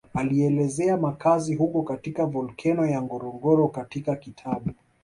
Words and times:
Alielezea 0.13 0.97
makazi 0.97 1.55
huko 1.55 1.83
katika 1.83 2.25
volkeno 2.25 2.85
ya 2.85 3.01
Ngorongoro 3.01 3.67
katika 3.67 4.15
kitabu 4.15 4.71